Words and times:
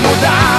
mudar. 0.00 0.50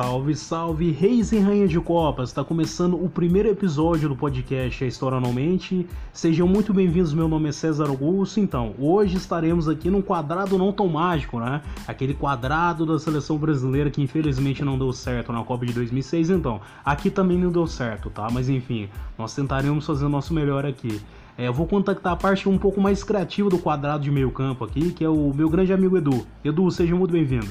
Salve, 0.00 0.34
salve, 0.34 0.90
reis 0.92 1.30
e 1.32 1.38
rainha 1.38 1.68
de 1.68 1.78
copas! 1.80 2.30
Está 2.30 2.42
começando 2.42 2.94
o 2.94 3.06
primeiro 3.06 3.48
episódio 3.48 4.08
do 4.08 4.16
podcast 4.16 4.82
A 4.82 4.86
História 4.86 5.18
Anualmente. 5.18 5.86
Sejam 6.12 6.46
muito 6.46 6.72
bem-vindos, 6.72 7.12
meu 7.12 7.28
nome 7.28 7.48
é 7.48 7.52
César 7.52 7.88
Augusto. 7.88 8.40
Então, 8.40 8.72
hoje 8.78 9.16
estaremos 9.16 9.68
aqui 9.68 9.90
num 9.90 10.00
quadrado 10.00 10.56
não 10.56 10.72
tão 10.72 10.88
mágico, 10.88 11.38
né? 11.38 11.60
Aquele 11.86 12.14
quadrado 12.14 12.86
da 12.86 12.98
seleção 12.98 13.36
brasileira 13.36 13.90
que 13.90 14.00
infelizmente 14.00 14.64
não 14.64 14.78
deu 14.78 14.92
certo 14.92 15.32
na 15.32 15.44
Copa 15.44 15.66
de 15.66 15.72
2006. 15.72 16.30
Então, 16.30 16.60
aqui 16.84 17.10
também 17.10 17.36
não 17.36 17.50
deu 17.50 17.66
certo, 17.66 18.08
tá? 18.08 18.28
Mas 18.32 18.48
enfim, 18.48 18.88
nós 19.18 19.34
tentaremos 19.34 19.84
fazer 19.84 20.06
o 20.06 20.08
nosso 20.08 20.32
melhor 20.32 20.64
aqui. 20.64 20.98
É, 21.38 21.46
eu 21.46 21.52
vou 21.52 21.66
contactar 21.66 22.12
a 22.12 22.16
parte 22.16 22.48
um 22.48 22.58
pouco 22.58 22.80
mais 22.80 23.02
criativa 23.02 23.48
do 23.48 23.58
quadrado 23.58 24.02
de 24.02 24.10
meio 24.10 24.30
campo 24.30 24.64
aqui, 24.64 24.92
que 24.92 25.04
é 25.04 25.08
o 25.08 25.32
meu 25.32 25.48
grande 25.48 25.72
amigo 25.72 25.96
Edu. 25.96 26.26
Edu, 26.44 26.70
seja 26.70 26.94
muito 26.94 27.12
bem-vindo. 27.12 27.48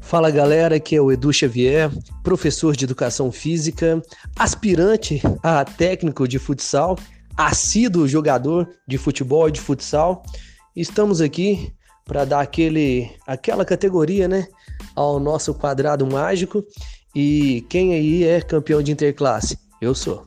Fala 0.00 0.30
galera, 0.30 0.76
aqui 0.76 0.94
é 0.94 1.00
o 1.00 1.10
Edu 1.10 1.32
Xavier, 1.32 1.90
professor 2.22 2.76
de 2.76 2.84
educação 2.84 3.32
física, 3.32 4.00
aspirante 4.36 5.20
a 5.42 5.64
técnico 5.64 6.28
de 6.28 6.38
futsal, 6.38 6.96
assíduo 7.36 8.06
jogador 8.06 8.68
de 8.86 8.96
futebol 8.96 9.48
e 9.48 9.52
de 9.52 9.60
futsal. 9.60 10.22
Estamos 10.76 11.20
aqui 11.20 11.72
para 12.04 12.24
dar 12.24 12.40
aquele, 12.40 13.10
aquela 13.26 13.64
categoria, 13.64 14.28
né, 14.28 14.46
ao 14.94 15.18
nosso 15.18 15.54
quadrado 15.54 16.06
mágico. 16.06 16.64
E 17.14 17.64
quem 17.68 17.94
aí 17.94 18.24
é 18.24 18.40
campeão 18.40 18.82
de 18.82 18.92
interclasse? 18.92 19.58
Eu 19.80 19.94
sou. 19.94 20.26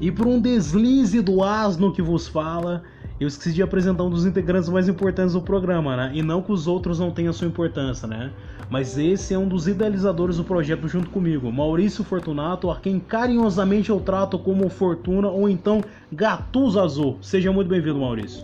E 0.00 0.10
por 0.10 0.26
um 0.26 0.40
deslize 0.40 1.20
do 1.20 1.44
asno 1.44 1.92
que 1.92 2.00
vos 2.00 2.26
fala, 2.26 2.82
eu 3.20 3.28
esqueci 3.28 3.52
de 3.52 3.62
apresentar 3.62 4.02
um 4.02 4.08
dos 4.08 4.24
integrantes 4.24 4.70
mais 4.70 4.88
importantes 4.88 5.34
do 5.34 5.42
programa, 5.42 5.94
né? 5.94 6.10
E 6.14 6.22
não 6.22 6.40
que 6.40 6.50
os 6.50 6.66
outros 6.66 6.98
não 6.98 7.10
tenham 7.10 7.34
sua 7.34 7.46
importância, 7.46 8.08
né? 8.08 8.32
Mas 8.70 8.96
esse 8.96 9.34
é 9.34 9.38
um 9.38 9.46
dos 9.46 9.68
idealizadores 9.68 10.38
do 10.38 10.44
projeto 10.44 10.88
junto 10.88 11.10
comigo, 11.10 11.52
Maurício 11.52 12.02
Fortunato, 12.02 12.70
a 12.70 12.76
quem 12.80 12.98
carinhosamente 12.98 13.90
eu 13.90 14.00
trato 14.00 14.38
como 14.38 14.70
Fortuna 14.70 15.28
ou 15.28 15.50
então 15.50 15.84
Gatuso 16.10 16.80
Azul. 16.80 17.18
Seja 17.20 17.52
muito 17.52 17.68
bem-vindo, 17.68 17.98
Maurício. 17.98 18.42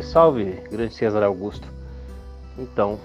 Salve, 0.00 0.62
grande 0.70 0.94
César 0.94 1.24
Augusto. 1.24 1.66
Então, 2.56 2.98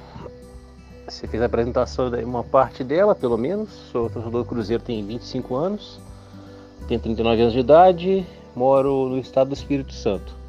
você 1.07 1.27
fez 1.27 1.41
a 1.41 1.45
apresentação 1.45 2.09
de 2.09 2.23
uma 2.23 2.43
parte 2.43 2.83
dela, 2.83 3.13
pelo 3.13 3.37
menos. 3.37 3.69
Sou 3.91 4.09
torcedor 4.09 4.43
do 4.43 4.47
Cruzeiro, 4.47 4.81
tem 4.81 5.05
25 5.05 5.55
anos, 5.55 5.99
tenho 6.87 6.99
39 6.99 7.41
anos 7.41 7.53
de 7.53 7.59
idade, 7.59 8.25
moro 8.55 9.09
no 9.09 9.17
estado 9.17 9.49
do 9.49 9.53
Espírito 9.53 9.93
Santo. 9.93 10.43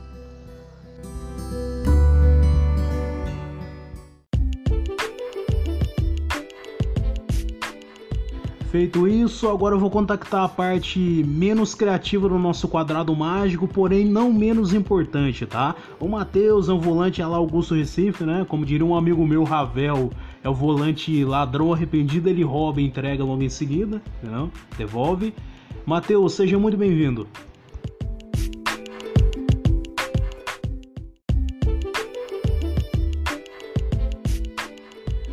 Feito 8.74 9.06
isso, 9.06 9.48
agora 9.48 9.76
eu 9.76 9.78
vou 9.78 9.88
contactar 9.88 10.42
a 10.42 10.48
parte 10.48 10.98
menos 10.98 11.76
criativa 11.76 12.28
do 12.28 12.36
nosso 12.36 12.66
quadrado 12.66 13.14
mágico, 13.14 13.68
porém 13.68 14.04
não 14.04 14.32
menos 14.32 14.74
importante, 14.74 15.46
tá? 15.46 15.76
O 16.00 16.08
Matheus 16.08 16.66
volante 16.66 17.22
lá 17.22 17.36
Augusto 17.36 17.76
Recife, 17.76 18.24
né? 18.24 18.44
Como 18.48 18.66
diria 18.66 18.84
um 18.84 18.96
amigo 18.96 19.24
meu, 19.24 19.44
Ravel, 19.44 20.10
é 20.44 20.48
o 20.48 20.52
volante 20.52 21.24
ladrão 21.24 21.72
arrependido, 21.72 22.28
ele 22.28 22.44
rouba 22.44 22.78
e 22.78 22.84
entrega 22.84 23.24
logo 23.24 23.42
em 23.42 23.48
seguida, 23.48 24.00
não? 24.22 24.52
devolve. 24.76 25.32
Matheus, 25.86 26.34
seja 26.34 26.58
muito 26.58 26.76
bem-vindo. 26.76 27.26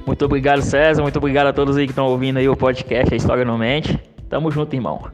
Muito 0.08 0.26
obrigado, 0.26 0.62
César. 0.62 1.02
Muito 1.02 1.18
obrigado 1.18 1.48
a 1.48 1.54
todos 1.54 1.76
aí 1.76 1.86
que 1.86 1.92
estão 1.92 2.08
ouvindo 2.08 2.38
aí 2.38 2.48
o 2.48 2.56
podcast 2.56 3.14
A 3.14 3.18
História 3.18 3.44
no 3.44 3.58
Mente. 3.58 4.00
Tamo 4.30 4.50
junto, 4.50 4.74
irmão. 4.74 5.12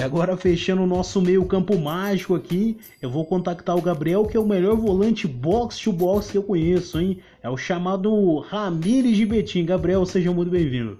E 0.00 0.02
agora 0.02 0.34
fechando 0.34 0.80
o 0.80 0.86
nosso 0.86 1.20
meio 1.20 1.44
campo 1.44 1.78
mágico 1.78 2.34
aqui, 2.34 2.78
eu 3.02 3.10
vou 3.10 3.26
contactar 3.26 3.76
o 3.76 3.82
Gabriel, 3.82 4.24
que 4.24 4.34
é 4.34 4.40
o 4.40 4.46
melhor 4.46 4.74
volante 4.74 5.28
box 5.28 5.78
to 5.78 5.92
box 5.92 6.30
que 6.30 6.38
eu 6.38 6.42
conheço, 6.42 6.98
hein? 6.98 7.18
É 7.42 7.50
o 7.50 7.56
chamado 7.58 8.38
Ramires 8.38 9.14
de 9.14 9.26
Betim. 9.26 9.66
Gabriel, 9.66 10.06
seja 10.06 10.32
muito 10.32 10.50
bem-vindo. 10.50 10.98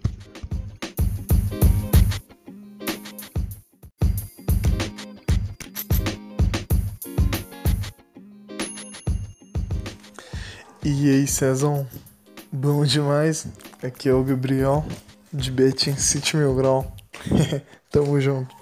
E 10.85 11.09
aí, 11.09 11.27
Cezão? 11.27 11.87
Bom 12.53 12.85
demais? 12.85 13.49
Aqui 13.83 14.11
é 14.11 14.13
o 14.13 14.23
Gabriel, 14.23 14.85
de 15.33 15.51
Betim 15.51 15.97
City 15.97 16.37
Mil 16.37 16.55
Grau. 16.55 16.95
Tamo 17.91 18.21
junto. 18.21 18.60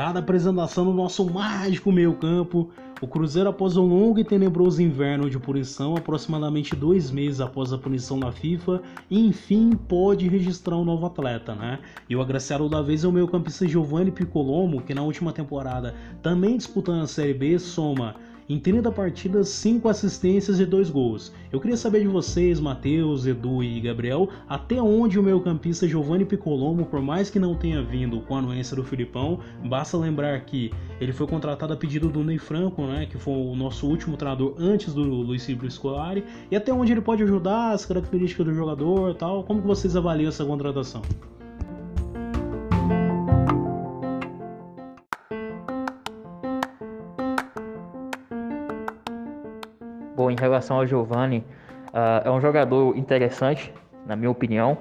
Dada 0.00 0.18
a 0.18 0.22
apresentação 0.22 0.86
do 0.86 0.94
nosso 0.94 1.30
mágico 1.30 1.92
meio 1.92 2.14
campo, 2.14 2.70
o 3.02 3.06
Cruzeiro 3.06 3.50
após 3.50 3.76
um 3.76 3.86
longo 3.86 4.18
e 4.18 4.24
tenebroso 4.24 4.80
inverno 4.80 5.28
de 5.28 5.38
punição, 5.38 5.94
aproximadamente 5.94 6.74
dois 6.74 7.10
meses 7.10 7.38
após 7.38 7.70
a 7.70 7.76
punição 7.76 8.18
da 8.18 8.32
FIFA, 8.32 8.80
enfim 9.10 9.72
pode 9.76 10.26
registrar 10.26 10.78
um 10.78 10.86
novo 10.86 11.04
atleta, 11.04 11.54
né? 11.54 11.80
E 12.08 12.16
o 12.16 12.22
agraciado 12.22 12.66
da 12.66 12.80
vez 12.80 13.04
é 13.04 13.08
o 13.08 13.12
meio 13.12 13.28
campista 13.28 13.68
Giovanni 13.68 14.10
Piccolomo, 14.10 14.80
que 14.80 14.94
na 14.94 15.02
última 15.02 15.34
temporada, 15.34 15.94
também 16.22 16.56
disputando 16.56 17.02
a 17.02 17.06
Série 17.06 17.34
B, 17.34 17.58
soma 17.58 18.16
em 18.50 18.58
30 18.58 18.90
partidas, 18.90 19.48
5 19.48 19.88
assistências 19.88 20.58
e 20.58 20.66
2 20.66 20.90
gols. 20.90 21.32
Eu 21.52 21.60
queria 21.60 21.76
saber 21.76 22.00
de 22.00 22.08
vocês, 22.08 22.58
Matheus, 22.58 23.24
Edu 23.24 23.62
e 23.62 23.80
Gabriel, 23.80 24.28
até 24.48 24.82
onde 24.82 25.20
o 25.20 25.22
meio 25.22 25.40
campista 25.40 25.86
Giovanni 25.86 26.24
Piccolomo, 26.24 26.84
por 26.84 27.00
mais 27.00 27.30
que 27.30 27.38
não 27.38 27.54
tenha 27.54 27.80
vindo 27.80 28.20
com 28.22 28.34
a 28.34 28.40
anuência 28.40 28.74
do 28.74 28.82
Filipão, 28.82 29.38
basta 29.64 29.96
lembrar 29.96 30.40
que 30.40 30.72
ele 31.00 31.12
foi 31.12 31.28
contratado 31.28 31.72
a 31.72 31.76
pedido 31.76 32.08
do 32.08 32.24
Ney 32.24 32.38
Franco, 32.38 32.82
né, 32.82 33.06
que 33.06 33.16
foi 33.16 33.34
o 33.34 33.54
nosso 33.54 33.86
último 33.86 34.16
treinador 34.16 34.56
antes 34.58 34.92
do 34.92 35.04
Luiz 35.04 35.44
Silvio 35.44 35.70
Scolari, 35.70 36.24
e 36.50 36.56
até 36.56 36.72
onde 36.72 36.90
ele 36.90 37.00
pode 37.00 37.22
ajudar, 37.22 37.70
as 37.70 37.86
características 37.86 38.46
do 38.46 38.52
jogador 38.52 39.14
tal, 39.14 39.44
como 39.44 39.60
que 39.60 39.66
vocês 39.68 39.94
avaliam 39.94 40.28
essa 40.28 40.44
contratação? 40.44 41.02
Relação 50.60 50.76
ao 50.76 50.86
Giovanni, 50.86 51.44
uh, 51.88 52.28
é 52.28 52.30
um 52.30 52.40
jogador 52.40 52.96
interessante, 52.96 53.72
na 54.06 54.14
minha 54.14 54.30
opinião. 54.30 54.78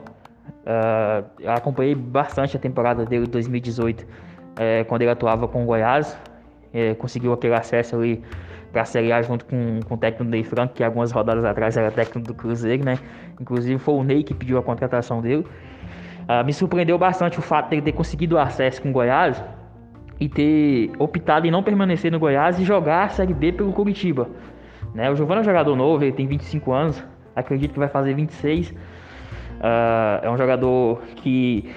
Uh, 0.49 1.25
eu 1.39 1.51
acompanhei 1.51 1.95
bastante 1.95 2.57
a 2.57 2.59
temporada 2.59 3.05
dele 3.05 3.25
de 3.25 3.31
2018, 3.31 4.05
eh, 4.57 4.83
quando 4.83 5.03
ele 5.03 5.11
atuava 5.11 5.47
com 5.47 5.63
o 5.63 5.65
Goiás. 5.65 6.17
Eh, 6.73 6.93
conseguiu 6.95 7.33
aquele 7.33 7.55
acesso 7.55 7.95
ali 7.95 8.21
para 8.71 8.81
a 8.83 8.85
Série 8.85 9.11
A 9.11 9.21
junto 9.21 9.45
com, 9.45 9.79
com 9.87 9.95
o 9.95 9.97
técnico 9.97 10.29
Ney 10.29 10.43
Franco, 10.43 10.73
que 10.73 10.83
algumas 10.83 11.11
rodadas 11.11 11.43
atrás 11.45 11.75
era 11.77 11.89
técnico 11.89 12.27
do 12.27 12.33
Cruzeiro, 12.33 12.83
né? 12.83 12.99
Inclusive 13.39 13.79
foi 13.79 13.95
o 13.95 14.03
Ney 14.03 14.21
que 14.21 14.33
pediu 14.33 14.57
a 14.57 14.63
contratação 14.63 15.21
dele. 15.21 15.47
Uh, 16.27 16.45
me 16.45 16.53
surpreendeu 16.53 16.97
bastante 16.97 17.39
o 17.39 17.41
fato 17.41 17.69
de 17.69 17.75
ele 17.75 17.81
ter 17.81 17.93
conseguido 17.93 18.37
acesso 18.37 18.81
com 18.81 18.89
o 18.89 18.91
Goiás 18.91 19.43
e 20.19 20.29
ter 20.29 20.91
optado 20.99 21.47
em 21.47 21.51
não 21.51 21.63
permanecer 21.63 22.11
no 22.11 22.19
Goiás 22.19 22.59
e 22.59 22.63
jogar 22.63 23.05
a 23.05 23.09
Série 23.09 23.33
B 23.33 23.51
pelo 23.53 23.71
Curitiba. 23.71 24.29
Né? 24.93 25.09
O 25.09 25.15
Giovanni 25.15 25.39
é 25.39 25.41
um 25.41 25.45
jogador 25.45 25.75
novo, 25.75 26.03
ele 26.03 26.11
tem 26.11 26.27
25 26.27 26.71
anos, 26.71 27.03
acredito 27.35 27.73
que 27.73 27.79
vai 27.79 27.87
fazer 27.89 28.13
26. 28.13 28.69
Uh, 28.69 28.75
é 30.23 30.29
um 30.29 30.37
jogador 30.37 31.01
que 31.17 31.69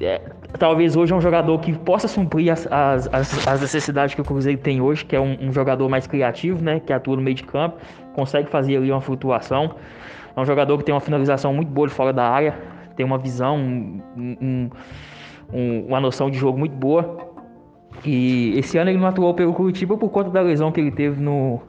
é, 0.00 0.20
talvez 0.58 0.96
hoje 0.96 1.12
é 1.12 1.16
um 1.16 1.20
jogador 1.20 1.58
que 1.58 1.72
possa 1.72 2.08
suprir 2.08 2.50
as, 2.50 2.66
as, 2.70 3.08
as, 3.46 3.60
necessidades 3.60 4.14
que 4.14 4.20
o 4.20 4.24
Cruzeiro 4.24 4.58
tem 4.58 4.80
hoje, 4.80 5.04
que 5.04 5.14
é 5.14 5.20
um, 5.20 5.36
um, 5.40 5.52
jogador 5.52 5.88
mais 5.88 6.06
criativo, 6.06 6.62
né? 6.64 6.80
Que 6.80 6.92
atua 6.92 7.16
no 7.16 7.22
meio 7.22 7.36
de 7.36 7.42
campo, 7.44 7.76
consegue 8.14 8.48
fazer 8.48 8.78
ali 8.78 8.90
uma 8.90 9.00
flutuação. 9.00 9.76
É 10.34 10.40
um 10.40 10.44
jogador 10.44 10.78
que 10.78 10.84
tem 10.84 10.94
uma 10.94 11.00
finalização 11.00 11.52
muito 11.52 11.68
boa 11.68 11.86
de 11.86 11.92
fora 11.92 12.12
da 12.12 12.26
área, 12.26 12.58
tem 12.96 13.04
uma 13.04 13.18
visão, 13.18 13.58
um, 13.58 14.70
um, 15.52 15.84
uma 15.86 16.00
noção 16.00 16.30
de 16.30 16.38
jogo 16.38 16.58
muito 16.58 16.74
boa. 16.74 17.18
E 18.04 18.54
esse 18.56 18.78
ano 18.78 18.90
ele 18.90 18.98
não 18.98 19.08
atuou 19.08 19.34
pelo 19.34 19.52
Curitiba 19.52 19.98
por 19.98 20.08
conta 20.08 20.30
da 20.30 20.40
lesão 20.40 20.72
que 20.72 20.80
ele 20.80 20.90
teve 20.90 21.20
no, 21.20 21.60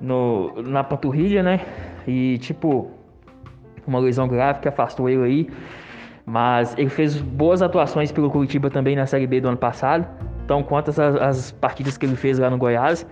no, 0.00 0.62
na 0.62 0.82
panturrilha, 0.84 1.42
né? 1.42 1.60
E 2.06 2.38
tipo, 2.38 2.90
uma 3.86 3.98
lesão 3.98 4.28
grave 4.28 4.60
que 4.60 4.68
afastou 4.68 5.08
ele 5.08 5.22
aí. 5.22 5.50
Mas 6.24 6.76
ele 6.76 6.90
fez 6.90 7.20
boas 7.20 7.62
atuações 7.62 8.12
pelo 8.12 8.30
Curitiba 8.30 8.68
também 8.68 8.94
na 8.94 9.06
Série 9.06 9.26
B 9.26 9.40
do 9.40 9.48
ano 9.48 9.56
passado. 9.56 10.06
Então, 10.44 10.62
quantas 10.62 10.98
as, 10.98 11.16
as 11.16 11.52
partidas 11.52 11.96
que 11.96 12.04
ele 12.04 12.16
fez 12.16 12.38
lá 12.38 12.50
no 12.50 12.58
Goiás. 12.58 13.06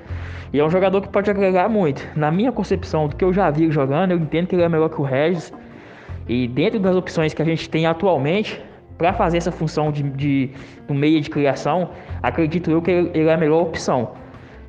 E 0.53 0.61
é 0.61 0.65
um 0.65 0.71
jogador 0.71 1.00
que 1.00 1.09
pode 1.09 1.31
agregar 1.31 1.69
muito. 1.69 2.06
Na 2.15 2.31
minha 2.31 2.53
concepção, 2.53 3.09
do 3.09 3.17
que 3.17 3.25
eu 3.25 3.32
já 3.32 3.50
vi 3.50 3.71
jogando, 3.71 4.11
eu 4.11 4.19
entendo 4.19 4.47
que 4.47 4.55
ele 4.55 4.62
é 4.62 4.69
melhor 4.69 4.91
que 4.91 5.00
o 5.00 5.05
Regis. 5.05 5.53
E 6.29 6.47
dentro 6.49 6.79
das 6.79 6.94
opções 6.94 7.32
que 7.32 7.41
a 7.41 7.44
gente 7.44 7.71
tem 7.71 7.87
atualmente, 7.87 8.62
para 8.99 9.12
fazer 9.12 9.39
essa 9.39 9.53
função 9.53 9.93
de, 9.93 10.03
de, 10.03 10.50
meio 10.89 11.21
de 11.21 11.31
criação, 11.31 11.91
acredito 12.23 12.71
eu 12.71 12.81
que 12.81 12.91
ele 12.91 13.29
é 13.29 13.35
a 13.35 13.37
melhor 13.37 13.62
opção. 13.62 14.12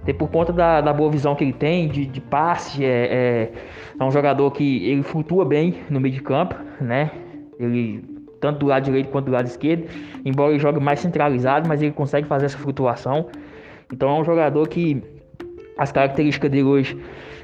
Até 0.07 0.13
por 0.13 0.29
conta 0.29 0.53
da, 0.53 0.79
da, 0.79 0.93
boa 0.93 1.11
visão 1.11 1.35
que 1.35 1.43
ele 1.43 1.51
tem, 1.51 1.89
de, 1.89 2.05
de 2.05 2.21
passe, 2.21 2.85
é, 2.85 2.87
é, 2.87 3.51
é, 3.99 4.03
um 4.05 4.09
jogador 4.09 4.49
que 4.51 4.89
ele 4.89 5.03
flutua 5.03 5.43
bem 5.43 5.79
no 5.89 5.99
meio 5.99 6.13
de 6.13 6.21
campo, 6.21 6.55
né? 6.79 7.11
Ele, 7.59 8.01
tanto 8.39 8.59
do 8.59 8.67
lado 8.67 8.85
direito 8.85 9.09
quanto 9.09 9.25
do 9.25 9.33
lado 9.33 9.47
esquerdo, 9.47 9.83
embora 10.23 10.51
ele 10.51 10.59
jogue 10.59 10.79
mais 10.79 11.01
centralizado, 11.01 11.67
mas 11.67 11.81
ele 11.81 11.91
consegue 11.91 12.25
fazer 12.25 12.45
essa 12.45 12.57
flutuação. 12.57 13.27
Então 13.91 14.09
é 14.15 14.21
um 14.21 14.23
jogador 14.23 14.65
que 14.69 15.03
as 15.77 15.91
características 15.91 16.51
dele 16.51 16.63
hoje 16.63 16.97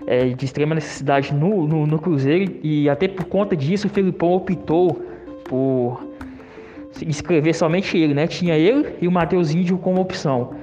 é 0.08 0.28
de 0.30 0.46
extrema 0.46 0.74
necessidade 0.74 1.34
no, 1.34 1.68
no, 1.68 1.86
no 1.86 2.00
Cruzeiro 2.00 2.50
e 2.64 2.88
até 2.88 3.10
por 3.10 3.26
conta 3.26 3.58
disso 3.58 3.88
o 3.88 3.90
Felipão 3.90 4.32
optou 4.32 5.04
por 5.44 6.02
escrever 7.06 7.54
somente 7.54 7.98
ele, 7.98 8.14
né? 8.14 8.26
Tinha 8.26 8.56
ele 8.56 8.96
e 9.02 9.08
o 9.10 9.12
Matheus 9.12 9.54
Índio 9.54 9.78
como 9.78 10.00
opção. 10.00 10.63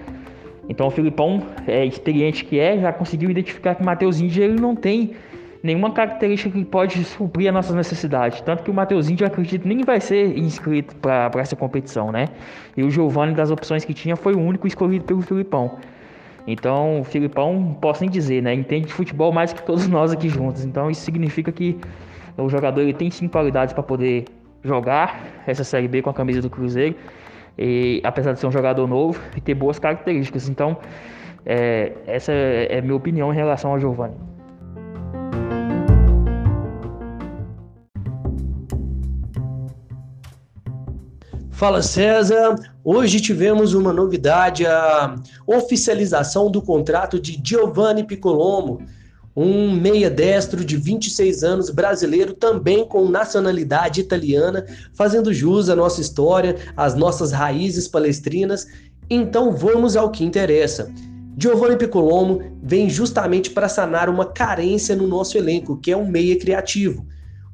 Então 0.71 0.87
o 0.87 0.91
Filipão, 0.91 1.43
é, 1.67 1.85
experiente 1.85 2.45
que 2.45 2.59
é, 2.61 2.79
já 2.79 2.93
conseguiu 2.93 3.29
identificar 3.29 3.75
que 3.75 3.83
o 3.83 3.85
Matheus 3.85 4.21
Índio 4.21 4.45
ele 4.45 4.59
não 4.59 4.77
tem 4.77 5.11
nenhuma 5.65 5.91
característica 5.91 6.57
que 6.57 6.65
pode 6.65 7.05
suprir 7.05 7.49
as 7.49 7.55
nossas 7.55 7.75
necessidades. 7.75 8.41
Tanto 8.41 8.63
que 8.63 8.71
o 8.71 8.75
Matheus 8.75 9.11
Índio, 9.11 9.25
eu 9.25 9.29
acredito, 9.29 9.67
nem 9.67 9.83
vai 9.83 10.01
ser 10.01 10.39
inscrito 10.39 10.95
para 10.95 11.29
essa 11.39 11.57
competição, 11.57 12.13
né? 12.13 12.29
E 12.77 12.85
o 12.85 12.91
Giovanni, 12.91 13.35
das 13.35 13.51
opções 13.51 13.85
que 13.85 13.93
tinha, 13.93 14.15
foi 14.15 14.33
o 14.35 14.39
único 14.39 14.67
escolhido 14.69 15.05
pelo 15.05 15.21
Filipão. 15.21 15.77
Então, 16.47 17.01
o 17.01 17.05
Filipão, 17.05 17.77
posso 17.81 18.03
nem 18.03 18.09
dizer, 18.09 18.41
né? 18.41 18.55
Entende 18.55 18.87
de 18.87 18.93
futebol 18.93 19.33
mais 19.33 19.53
que 19.53 19.63
todos 19.63 19.89
nós 19.89 20.13
aqui 20.13 20.29
juntos. 20.29 20.65
Então, 20.65 20.89
isso 20.89 21.03
significa 21.03 21.51
que 21.51 21.79
o 22.39 22.49
jogador 22.49 22.81
ele 22.81 22.95
tem 22.95 23.11
sim 23.11 23.27
qualidades 23.27 23.75
para 23.75 23.83
poder 23.83 24.25
jogar 24.63 25.43
essa 25.47 25.65
Série 25.65 25.89
B 25.89 26.01
com 26.01 26.11
a 26.11 26.15
camisa 26.15 26.41
do 26.41 26.49
Cruzeiro, 26.49 26.95
e, 27.61 28.01
apesar 28.03 28.33
de 28.33 28.41
ser 28.41 28.47
um 28.47 28.53
jogador 28.53 28.87
novo 28.89 29.21
e 29.37 29.41
ter 29.41 29.55
boas 29.55 29.79
características. 29.79 30.49
Então, 30.49 30.79
é, 31.45 31.93
essa 32.07 32.33
é 32.33 32.79
a 32.79 32.83
minha 32.83 32.97
opinião 32.97 33.31
em 33.31 33.37
relação 33.37 33.73
ao 33.73 33.79
Giovanni. 33.79 34.17
Fala 41.51 41.83
César, 41.83 42.57
hoje 42.83 43.21
tivemos 43.21 43.75
uma 43.75 43.93
novidade, 43.93 44.65
a 44.65 45.15
oficialização 45.47 46.51
do 46.51 46.63
contrato 46.63 47.21
de 47.21 47.39
Giovanni 47.45 48.03
Piccolomo, 48.03 48.81
um 49.37 49.71
meia 49.73 50.11
destro 50.11 50.65
de 50.65 50.77
26 50.77 51.45
anos, 51.45 51.71
brasileiro, 51.71 52.35
também 52.35 52.85
com 52.85 53.09
nacionalidade 53.09 54.01
italiana, 54.01 54.67
fazendo 54.93 55.33
jus 55.33 55.69
à 55.69 55.77
nossa 55.77 56.01
história, 56.01 56.57
às 56.77 56.95
nossas 56.95 57.33
raízes 57.33 57.87
palestrinas. 57.87 58.67
Então 59.09 59.53
vamos 59.53 59.97
ao 59.97 60.11
que 60.11 60.25
interessa. 60.25 60.93
Giovanni 61.39 61.77
Piccolomo 61.77 62.43
vem 62.63 62.91
justamente 62.91 63.51
para 63.51 63.69
sanar 63.69 64.09
uma 64.09 64.27
carência 64.27 64.95
no 64.97 65.07
nosso 65.07 65.39
elenco, 65.39 65.77
que 65.79 65.91
é 65.91 65.97
um 65.97 66.07
meia 66.07 66.39
criativo. 66.39 67.07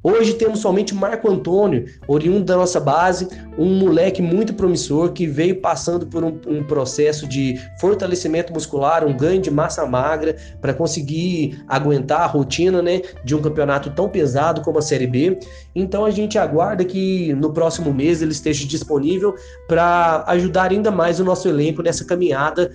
Hoje 0.09 0.35
temos 0.35 0.61
somente 0.61 0.95
Marco 0.95 1.29
Antônio, 1.29 1.87
oriundo 2.07 2.45
da 2.45 2.57
nossa 2.57 2.79
base, 2.79 3.27
um 3.59 3.77
moleque 3.77 4.23
muito 4.23 4.55
promissor 4.55 5.13
que 5.13 5.27
veio 5.27 5.61
passando 5.61 6.07
por 6.07 6.23
um, 6.23 6.41
um 6.47 6.63
processo 6.63 7.27
de 7.27 7.61
fortalecimento 7.81 8.53
muscular, 8.53 9.05
um 9.05 9.17
ganho 9.17 9.43
de 9.43 9.51
massa 9.51 9.85
magra 9.85 10.37
para 10.61 10.73
conseguir 10.73 11.61
aguentar 11.67 12.21
a 12.21 12.27
rotina 12.27 12.81
né, 12.81 13.03
de 13.25 13.35
um 13.35 13.43
campeonato 13.43 13.91
tão 13.91 14.09
pesado 14.09 14.61
como 14.61 14.79
a 14.79 14.83
Série 14.83 15.09
B. 15.09 15.41
Então 15.75 16.05
a 16.05 16.11
gente 16.13 16.39
aguarda 16.39 16.85
que 16.85 17.35
no 17.35 17.53
próximo 17.53 17.93
mês 17.93 18.23
ele 18.23 18.31
esteja 18.31 18.65
disponível 18.65 19.35
para 19.67 20.23
ajudar 20.29 20.71
ainda 20.71 20.93
mais 20.93 21.19
o 21.19 21.25
nosso 21.25 21.49
elenco 21.49 21.83
nessa 21.83 22.05
caminhada 22.05 22.71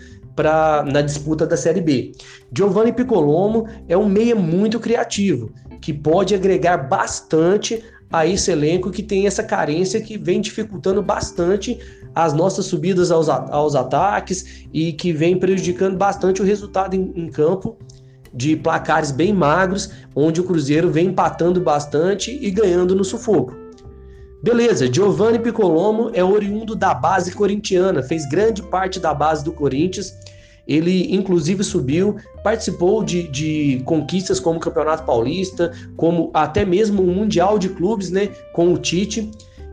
na 0.91 1.01
disputa 1.01 1.45
da 1.45 1.57
Série 1.57 1.81
B. 1.81 2.11
Giovanni 2.55 2.93
Piccolomo 2.93 3.67
é 3.87 3.97
um 3.97 4.07
meia 4.07 4.35
muito 4.35 4.79
criativo 4.79 5.51
que 5.81 5.93
pode 5.93 6.35
agregar 6.35 6.77
bastante 6.77 7.83
a 8.11 8.25
esse 8.25 8.51
elenco 8.51 8.91
que 8.91 9.01
tem 9.01 9.25
essa 9.25 9.43
carência 9.43 10.01
que 10.01 10.17
vem 10.17 10.41
dificultando 10.41 11.01
bastante 11.01 11.79
as 12.13 12.33
nossas 12.33 12.65
subidas 12.65 13.09
aos, 13.09 13.29
aos 13.29 13.73
ataques 13.73 14.65
e 14.73 14.91
que 14.93 15.13
vem 15.13 15.39
prejudicando 15.39 15.97
bastante 15.97 16.41
o 16.41 16.45
resultado 16.45 16.93
em, 16.93 17.11
em 17.15 17.29
campo 17.29 17.77
de 18.33 18.55
placares 18.55 19.11
bem 19.11 19.33
magros, 19.33 19.91
onde 20.15 20.39
o 20.39 20.43
Cruzeiro 20.43 20.89
vem 20.89 21.07
empatando 21.07 21.61
bastante 21.61 22.37
e 22.41 22.49
ganhando 22.49 22.95
no 22.95 23.03
sufoco. 23.03 23.60
Beleza, 24.43 24.91
Giovanni 24.91 25.39
Piccolomo 25.39 26.09
é 26.13 26.23
oriundo 26.23 26.75
da 26.75 26.93
base 26.93 27.31
corintiana, 27.31 28.01
fez 28.01 28.27
grande 28.27 28.63
parte 28.63 28.99
da 28.99 29.13
base 29.13 29.43
do 29.43 29.51
Corinthians 29.51 30.13
ele, 30.67 31.13
inclusive, 31.13 31.63
subiu, 31.63 32.15
participou 32.43 33.03
de, 33.03 33.23
de 33.23 33.81
conquistas 33.85 34.39
como 34.39 34.57
o 34.57 34.61
Campeonato 34.61 35.03
Paulista, 35.03 35.71
como 35.97 36.29
até 36.33 36.63
mesmo 36.63 37.01
o 37.01 37.07
Mundial 37.07 37.57
de 37.57 37.69
Clubes, 37.69 38.09
né, 38.09 38.29
com 38.53 38.73
o 38.73 38.77
Tite. 38.77 39.29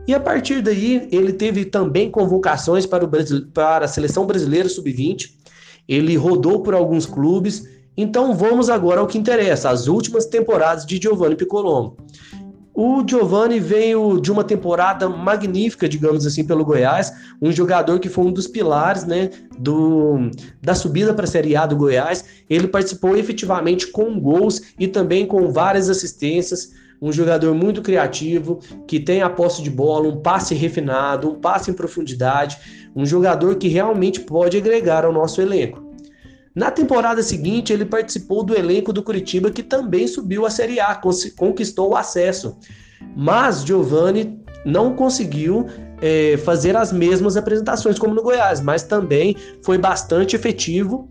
E 0.07 0.13
a 0.13 0.19
partir 0.19 0.61
daí, 0.61 1.07
ele 1.11 1.33
teve 1.33 1.65
também 1.65 2.09
convocações 2.09 2.85
para, 2.85 3.05
o 3.05 3.09
para 3.53 3.85
a 3.85 3.87
Seleção 3.87 4.25
Brasileira 4.25 4.67
Sub-20. 4.67 5.29
Ele 5.87 6.15
rodou 6.15 6.61
por 6.61 6.73
alguns 6.73 7.05
clubes. 7.05 7.63
Então 7.95 8.33
vamos 8.33 8.69
agora 8.69 9.01
ao 9.01 9.07
que 9.07 9.17
interessa, 9.17 9.69
as 9.69 9.87
últimas 9.87 10.25
temporadas 10.25 10.85
de 10.85 10.97
Giovanni 10.97 11.35
Piccolomo. 11.35 11.97
O 12.81 13.03
Giovani 13.05 13.59
veio 13.59 14.21
de 14.21 14.31
uma 14.31 14.41
temporada 14.41 15.09
magnífica, 15.09 15.89
digamos 15.89 16.25
assim, 16.25 16.45
pelo 16.45 16.63
Goiás, 16.63 17.11
um 17.41 17.51
jogador 17.51 17.99
que 17.99 18.07
foi 18.07 18.23
um 18.23 18.31
dos 18.31 18.47
pilares, 18.47 19.03
né, 19.03 19.31
do, 19.59 20.31
da 20.61 20.73
subida 20.73 21.13
para 21.13 21.25
a 21.25 21.27
Série 21.27 21.57
A 21.57 21.65
do 21.65 21.75
Goiás. 21.75 22.23
Ele 22.49 22.69
participou 22.69 23.17
efetivamente 23.17 23.87
com 23.87 24.17
gols 24.17 24.61
e 24.79 24.87
também 24.87 25.25
com 25.25 25.51
várias 25.51 25.89
assistências. 25.89 26.71
Um 27.01 27.11
jogador 27.11 27.53
muito 27.53 27.81
criativo, 27.81 28.61
que 28.87 28.97
tem 28.97 29.21
a 29.21 29.29
posse 29.29 29.61
de 29.61 29.69
bola, 29.69 30.07
um 30.07 30.21
passe 30.21 30.55
refinado, 30.55 31.29
um 31.29 31.35
passe 31.35 31.69
em 31.69 31.73
profundidade, 31.73 32.57
um 32.95 33.05
jogador 33.05 33.57
que 33.57 33.67
realmente 33.67 34.21
pode 34.21 34.55
agregar 34.55 35.03
ao 35.03 35.11
nosso 35.11 35.41
elenco. 35.41 35.88
Na 36.59 36.69
temporada 36.69 37.23
seguinte, 37.23 37.71
ele 37.71 37.85
participou 37.85 38.43
do 38.43 38.53
elenco 38.53 38.91
do 38.91 39.01
Curitiba, 39.01 39.49
que 39.49 39.63
também 39.63 40.05
subiu 40.05 40.45
a 40.45 40.49
Série 40.49 40.77
A, 40.77 40.93
conquistou 41.37 41.91
o 41.91 41.95
acesso. 41.95 42.57
Mas 43.15 43.63
Giovani 43.63 44.37
não 44.65 44.93
conseguiu 44.93 45.67
é, 46.01 46.35
fazer 46.43 46.75
as 46.75 46.91
mesmas 46.91 47.37
apresentações 47.37 47.97
como 47.97 48.13
no 48.13 48.21
Goiás, 48.21 48.59
mas 48.59 48.83
também 48.83 49.37
foi 49.63 49.77
bastante 49.77 50.35
efetivo, 50.35 51.09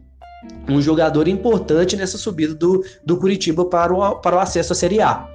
um 0.68 0.82
jogador 0.82 1.26
importante 1.26 1.96
nessa 1.96 2.18
subida 2.18 2.54
do, 2.54 2.84
do 3.02 3.16
Curitiba 3.16 3.64
para 3.64 3.94
o, 3.94 4.16
para 4.16 4.36
o 4.36 4.38
acesso 4.38 4.74
à 4.74 4.76
Série 4.76 5.00
A. 5.00 5.26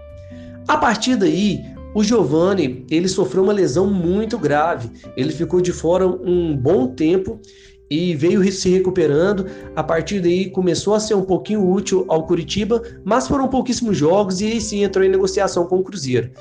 A 0.68 0.78
partir 0.78 1.16
daí, 1.16 1.60
o 1.96 2.04
Giovani 2.04 2.86
ele 2.92 3.08
sofreu 3.08 3.42
uma 3.42 3.54
lesão 3.54 3.88
muito 3.88 4.38
grave. 4.38 4.92
Ele 5.18 5.34
ficou 5.34 5.60
de 5.60 5.72
fora 5.72 6.06
um 6.06 6.56
bom 6.56 6.88
tempo 6.88 7.40
e 7.94 8.16
veio 8.16 8.52
se 8.52 8.70
recuperando. 8.70 9.46
A 9.76 9.84
partir 9.84 10.20
daí 10.20 10.50
começou 10.50 10.96
a 10.96 11.00
ser 11.00 11.14
um 11.14 11.22
pouquinho 11.22 11.70
útil 11.70 12.06
ao 12.08 12.26
Curitiba, 12.26 12.82
mas 13.06 13.28
foram 13.28 13.48
pouquíssimos 13.48 13.96
jogos 13.96 14.42
e 14.42 14.48
aí 14.48 14.60
sim 14.60 14.84
entrou 14.84 15.06
em 15.06 15.10
negociação 15.10 15.68
com 15.68 15.78
o 15.78 15.84
Cruzeiro. 15.84 16.32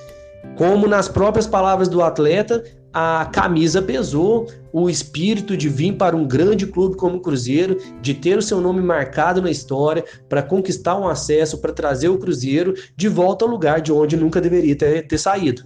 Como 0.56 0.88
nas 0.88 1.08
próprias 1.08 1.46
palavras 1.46 1.88
do 1.88 2.02
atleta, 2.02 2.64
a 2.92 3.28
camisa 3.32 3.80
pesou, 3.82 4.46
o 4.72 4.88
espírito 4.88 5.56
de 5.56 5.68
vir 5.68 5.96
para 5.96 6.16
um 6.16 6.26
grande 6.26 6.66
clube 6.66 6.96
como 6.96 7.16
o 7.16 7.20
Cruzeiro, 7.20 7.78
de 8.00 8.14
ter 8.14 8.38
o 8.38 8.42
seu 8.42 8.60
nome 8.60 8.80
marcado 8.80 9.40
na 9.42 9.50
história, 9.50 10.04
para 10.28 10.42
conquistar 10.42 10.98
um 10.98 11.08
acesso, 11.08 11.58
para 11.58 11.72
trazer 11.72 12.08
o 12.08 12.18
Cruzeiro 12.18 12.74
de 12.96 13.08
volta 13.08 13.44
ao 13.44 13.50
lugar 13.50 13.80
de 13.80 13.92
onde 13.92 14.16
nunca 14.16 14.40
deveria 14.40 14.76
ter, 14.76 15.06
ter 15.06 15.18
saído. 15.18 15.64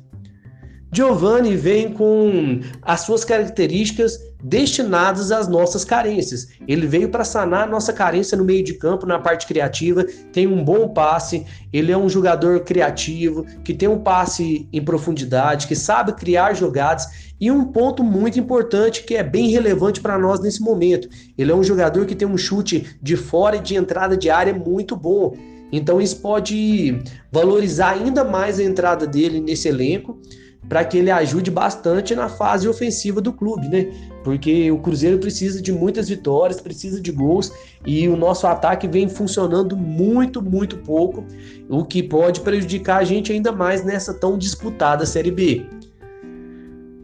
Giovanni 0.97 1.55
vem 1.57 1.93
com 1.93 2.59
as 2.81 3.03
suas 3.03 3.23
características 3.23 4.19
destinadas 4.43 5.31
às 5.31 5.47
nossas 5.47 5.85
carências. 5.85 6.49
Ele 6.67 6.87
veio 6.87 7.11
para 7.11 7.23
sanar 7.23 7.65
a 7.65 7.71
nossa 7.71 7.93
carência 7.93 8.35
no 8.35 8.47
meio 8.47 8.65
de 8.65 8.73
campo, 8.73 9.05
na 9.05 9.19
parte 9.19 9.47
criativa, 9.47 10.07
tem 10.33 10.47
um 10.47 10.65
bom 10.65 10.89
passe, 10.89 11.45
ele 11.71 11.93
é 11.93 11.99
um 11.99 12.09
jogador 12.09 12.61
criativo, 12.61 13.45
que 13.63 13.75
tem 13.75 13.87
um 13.87 13.99
passe 13.99 14.67
em 14.73 14.83
profundidade, 14.83 15.67
que 15.67 15.77
sabe 15.77 16.15
criar 16.15 16.55
jogadas 16.55 17.35
e 17.39 17.51
um 17.51 17.67
ponto 17.67 18.03
muito 18.03 18.41
importante 18.41 19.05
que 19.05 19.17
é 19.17 19.23
bem 19.23 19.51
relevante 19.51 20.01
para 20.01 20.19
nós 20.19 20.41
nesse 20.41 20.63
momento. 20.63 21.11
Ele 21.37 21.53
é 21.53 21.55
um 21.55 21.63
jogador 21.63 22.07
que 22.07 22.15
tem 22.15 22.27
um 22.27 22.39
chute 22.39 22.97
de 23.03 23.17
fora 23.17 23.57
e 23.57 23.61
de 23.61 23.75
entrada 23.75 24.17
de 24.17 24.31
área 24.31 24.55
muito 24.55 24.97
bom. 24.97 25.37
Então 25.71 26.01
isso 26.01 26.23
pode 26.23 26.99
valorizar 27.31 27.91
ainda 27.91 28.25
mais 28.25 28.59
a 28.59 28.65
entrada 28.65 29.07
dele 29.07 29.41
nesse 29.41 29.69
elenco 29.69 30.19
para 30.69 30.85
que 30.85 30.99
ele 30.99 31.11
ajude 31.11 31.51
bastante 31.51 32.15
na 32.15 32.29
fase 32.29 32.69
ofensiva 32.69 33.21
do 33.21 33.33
clube, 33.33 33.69
né? 33.69 33.91
Porque 34.25 34.71
o 34.71 34.79
Cruzeiro 34.79 35.19
precisa 35.19 35.63
de 35.63 35.73
muitas 35.73 36.09
vitórias, 36.09 36.61
precisa 36.61 37.01
de 37.01 37.13
gols 37.13 37.53
e 37.87 38.09
o 38.09 38.17
nosso 38.17 38.47
ataque 38.47 38.89
vem 38.89 39.09
funcionando 39.09 39.77
muito, 39.77 40.43
muito 40.43 40.79
pouco, 40.79 41.25
o 41.69 41.85
que 41.85 42.03
pode 42.03 42.41
prejudicar 42.41 42.99
a 42.99 43.05
gente 43.05 43.33
ainda 43.33 43.53
mais 43.53 43.85
nessa 43.85 44.13
tão 44.13 44.37
disputada 44.37 45.07
Série 45.07 45.31
B. 45.31 45.67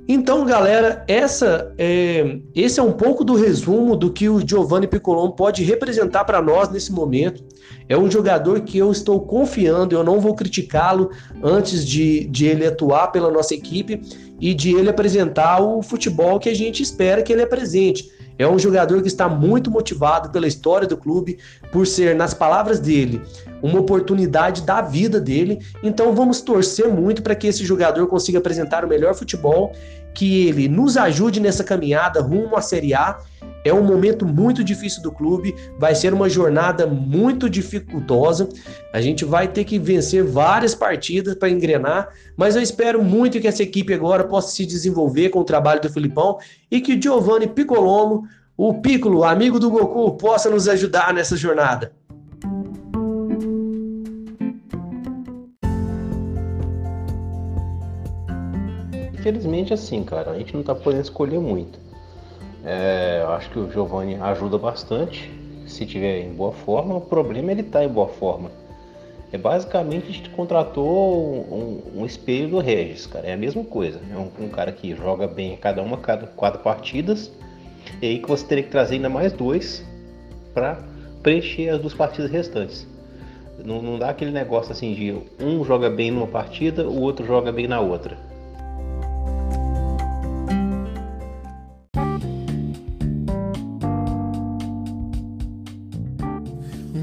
Então, 0.09 0.44
galera, 0.44 1.04
essa 1.06 1.73
é, 1.78 2.38
esse 2.54 2.80
é 2.80 2.82
um 2.82 2.92
pouco 2.92 3.25
do 3.25 3.35
resumo 3.35 3.94
do 3.94 4.12
que 4.12 4.28
o 4.28 4.47
Giovanni 4.47 4.88
Piccolon 4.88 5.30
pode 5.30 5.62
representar 5.62 6.25
para 6.25 6.42
nós 6.42 6.68
nesse 6.71 6.90
momento. 6.90 7.44
É 7.88 7.97
um 7.97 8.11
jogador 8.11 8.61
que 8.62 8.76
eu 8.76 8.90
estou 8.90 9.21
confiando, 9.21 9.94
eu 9.94 10.02
não 10.02 10.21
vou 10.21 10.35
criticá-lo 10.35 11.11
antes 11.42 11.87
de, 11.87 12.25
de 12.25 12.47
ele 12.47 12.66
atuar 12.66 13.09
pela 13.09 13.30
nossa 13.30 13.54
equipe 13.54 14.00
e 14.40 14.52
de 14.52 14.75
ele 14.75 14.90
apresentar 14.90 15.62
o 15.62 15.82
futebol 15.82 16.40
que 16.40 16.49
a 16.49 16.54
gente 16.54 16.82
espera 16.82 17.23
que 17.23 17.32
ele 17.32 17.42
apresente. 17.42 18.11
É 18.38 18.49
um 18.49 18.59
jogador 18.59 19.00
que 19.02 19.09
está 19.09 19.28
muito 19.28 19.71
motivado 19.71 20.30
pela 20.30 20.49
história 20.49 20.88
do 20.88 20.97
clube, 20.97 21.38
por 21.71 21.87
ser, 21.87 22.16
nas 22.16 22.35
palavras 22.35 22.80
dele, 22.80 23.23
uma 23.62 23.81
oportunidade 23.81 24.62
da 24.62 24.81
vida 24.83 25.21
dele. 25.21 25.61
Então 25.83 26.14
vamos 26.14 26.40
torcer 26.40 26.88
muito 26.88 27.23
para 27.23 27.35
que 27.35 27.47
esse 27.47 27.64
jogador 27.64 28.07
consiga 28.09 28.38
apresentar 28.38 28.85
o 28.85 28.88
melhor 28.88 29.14
futebol, 29.14 29.73
que 30.14 30.49
ele 30.49 30.69
nos 30.69 30.97
ajude 30.97 31.40
nessa 31.40 31.64
caminhada 31.64 32.21
rumo 32.21 32.57
à 32.57 32.61
Série 32.61 32.92
A 32.92 33.19
é 33.64 33.73
um 33.73 33.83
momento 33.83 34.26
muito 34.26 34.64
difícil 34.64 35.02
do 35.02 35.12
clube, 35.12 35.54
vai 35.78 35.95
ser 35.95 36.12
uma 36.12 36.28
jornada 36.28 36.87
muito 36.87 37.49
dificultosa. 37.49 38.49
A 38.92 39.00
gente 39.00 39.25
vai 39.25 39.47
ter 39.47 39.64
que 39.64 39.78
vencer 39.78 40.25
várias 40.25 40.75
partidas 40.75 41.35
para 41.35 41.49
engrenar, 41.49 42.09
mas 42.37 42.57
eu 42.57 42.62
espero 42.62 43.02
muito 43.02 43.40
que 43.40 43.47
essa 43.47 43.62
equipe 43.62 43.95
agora 43.95 44.25
possa 44.25 44.52
se 44.52 44.66
desenvolver 44.66 45.28
com 45.28 45.40
o 45.40 45.45
trabalho 45.45 45.81
do 45.81 45.92
Filipão 45.92 46.38
e 46.71 46.81
que 46.81 47.00
Giovanni 47.00 47.47
Piccolomo, 47.47 48.26
o 48.57 48.75
Piccolo, 48.75 49.25
amigo 49.25 49.59
do 49.59 49.71
Goku, 49.71 50.16
possa 50.16 50.50
nos 50.50 50.69
ajudar 50.69 51.14
nessa 51.14 51.37
jornada. 51.37 51.92
Infelizmente, 59.23 59.73
assim, 59.73 60.02
cara, 60.02 60.33
a 60.33 60.37
gente 60.37 60.52
não 60.52 60.64
tá 60.64 60.75
podendo 60.75 61.05
escolher 61.05 61.38
muito. 61.38 61.79
É, 62.64 63.25
acho 63.29 63.50
que 63.50 63.59
o 63.61 63.71
Giovanni 63.71 64.17
ajuda 64.17 64.59
bastante 64.59 65.31
se 65.64 65.87
tiver 65.87 66.23
em 66.23 66.33
boa 66.33 66.50
forma. 66.50 66.97
O 66.97 67.00
problema 67.00 67.52
é 67.52 67.55
ele 67.55 67.62
tá 67.62 67.85
em 67.85 67.88
boa 67.88 68.09
forma. 68.09 68.50
É 69.33 69.38
basicamente 69.38 70.09
a 70.09 70.12
gente 70.12 70.29
contratou 70.31 71.47
um, 71.49 72.00
um, 72.00 72.05
espelho 72.05 72.49
do 72.49 72.59
Regis, 72.59 73.07
cara. 73.07 73.29
É 73.29 73.35
a 73.35 73.37
mesma 73.37 73.62
coisa. 73.62 74.00
É 74.12 74.17
um, 74.17 74.47
um, 74.47 74.49
cara 74.49 74.73
que 74.73 74.93
joga 74.97 75.29
bem 75.29 75.57
cada 75.57 75.83
uma, 75.83 75.99
cada 75.99 76.26
quatro 76.26 76.61
partidas. 76.61 77.31
E 78.02 78.07
aí 78.07 78.19
que 78.19 78.29
você 78.29 78.45
teria 78.45 78.64
que 78.64 78.71
trazer 78.71 78.97
ainda 78.97 79.09
mais 79.09 79.33
dois 79.33 79.87
para 80.52 80.83
preencher 81.23 81.69
as 81.69 81.81
duas 81.81 81.95
partidas 81.95 82.29
restantes. 82.29 82.88
Não, 83.64 83.81
não 83.81 84.00
dá 84.00 84.11
aquele 84.11 84.33
negócio 84.33 84.73
assim 84.73 84.93
de 84.95 85.17
um 85.41 85.64
joga 85.64 85.88
bem 85.88 86.11
numa 86.11 86.26
partida, 86.26 86.88
o 86.88 87.00
outro 87.00 87.25
joga 87.25 87.52
bem 87.52 87.69
na 87.69 87.79
outra. 87.79 88.32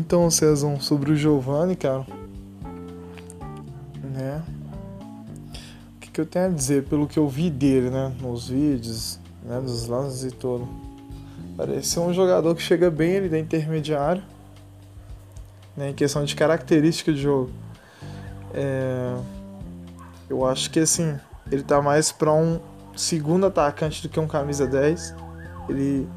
Então, 0.09 0.27
Cezão, 0.31 0.79
sobre 0.79 1.11
o 1.11 1.15
Giovanni, 1.15 1.75
cara. 1.75 2.03
Né? 4.03 4.41
O 5.95 5.99
que, 5.99 6.09
que 6.09 6.19
eu 6.19 6.25
tenho 6.25 6.47
a 6.47 6.49
dizer 6.49 6.85
pelo 6.85 7.05
que 7.05 7.19
eu 7.19 7.27
vi 7.27 7.51
dele, 7.51 7.91
né? 7.91 8.11
Nos 8.19 8.49
vídeos, 8.49 9.19
né? 9.43 9.61
Dos 9.61 9.85
lances 9.85 10.23
e. 10.23 10.35
Parece 11.55 11.89
ser 11.89 11.99
um 11.99 12.11
jogador 12.11 12.55
que 12.55 12.61
chega 12.63 12.89
bem 12.89 13.17
ali 13.17 13.29
da 13.29 13.37
intermediário. 13.37 14.23
Né? 15.77 15.91
Em 15.91 15.93
questão 15.93 16.25
de 16.25 16.35
característica 16.35 17.13
de 17.13 17.21
jogo. 17.21 17.51
É... 18.51 19.15
Eu 20.27 20.43
acho 20.43 20.71
que 20.71 20.79
assim, 20.79 21.19
ele 21.51 21.61
tá 21.61 21.83
mais 21.83 22.11
para 22.11 22.33
um 22.33 22.59
segundo 22.95 23.45
atacante 23.45 24.01
do 24.01 24.09
que 24.09 24.19
um 24.19 24.27
camisa 24.27 24.65
10. 24.65 25.13
Ele 25.69 26.09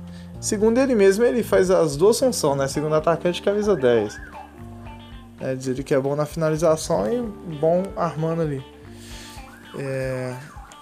Segundo 0.42 0.78
ele 0.78 0.96
mesmo, 0.96 1.24
ele 1.24 1.44
faz 1.44 1.70
as 1.70 1.96
duas 1.96 2.18
funções, 2.18 2.58
né? 2.58 2.66
Segundo 2.66 2.96
atacante, 2.96 3.40
camisa 3.40 3.76
10. 3.76 4.20
É, 5.40 5.54
diz 5.54 5.68
ele 5.68 5.84
que 5.84 5.94
é 5.94 6.00
bom 6.00 6.16
na 6.16 6.26
finalização 6.26 7.06
e 7.06 7.20
bom 7.60 7.84
armando 7.96 8.42
ali. 8.42 8.64
É, 9.78 10.34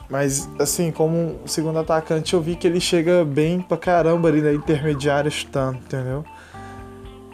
mas, 0.09 0.49
assim, 0.59 0.90
como 0.90 1.38
segundo 1.45 1.79
atacante, 1.79 2.33
eu 2.33 2.40
vi 2.40 2.57
que 2.57 2.67
ele 2.67 2.81
chega 2.81 3.23
bem 3.23 3.61
pra 3.61 3.76
caramba 3.76 4.29
ali 4.29 4.40
na 4.40 4.50
intermediária 4.50 5.31
chutando, 5.31 5.76
entendeu? 5.76 6.25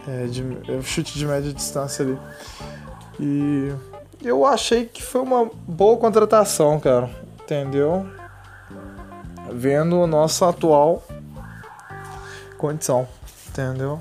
É, 0.09 0.27
de, 0.27 0.43
é 0.69 0.83
chute 0.83 1.17
de 1.17 1.25
média 1.25 1.53
distância 1.53 2.05
ali. 2.05 2.19
E 3.21 3.73
eu 4.21 4.45
achei 4.45 4.85
que 4.85 5.01
foi 5.01 5.21
uma 5.21 5.49
boa 5.69 5.97
contratação, 5.97 6.81
cara. 6.81 7.09
Entendeu? 7.41 8.05
Vendo 9.53 10.01
o 10.01 10.09
nosso 10.09 10.45
atual 10.45 11.05
condição, 12.67 13.07
entendeu? 13.49 14.01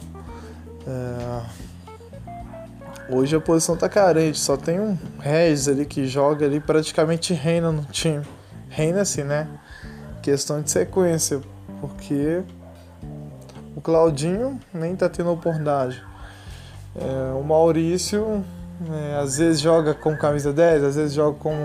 É... 0.87 1.65
Hoje 3.07 3.35
a 3.35 3.39
posição 3.39 3.77
tá 3.77 3.87
carente, 3.87 4.39
só 4.39 4.57
tem 4.57 4.79
um 4.79 4.97
Regis 5.19 5.67
ali 5.67 5.85
que 5.85 6.07
joga 6.07 6.45
ali, 6.45 6.59
praticamente 6.59 7.33
reina 7.33 7.71
no 7.71 7.83
time. 7.83 8.25
Reina 8.67 9.01
assim, 9.01 9.23
né? 9.23 9.47
Questão 10.23 10.59
de 10.61 10.71
sequência, 10.71 11.39
porque 11.79 12.41
o 13.75 13.81
Claudinho 13.81 14.59
nem 14.73 14.95
tá 14.95 15.07
tendo 15.07 15.31
oportunidade. 15.31 16.03
É, 16.95 17.33
o 17.39 17.43
Maurício 17.43 18.43
é, 18.91 19.19
às 19.19 19.37
vezes 19.37 19.61
joga 19.61 19.93
com 19.93 20.17
camisa 20.17 20.51
10, 20.51 20.83
às 20.83 20.95
vezes 20.95 21.13
joga 21.13 21.37
com 21.37 21.55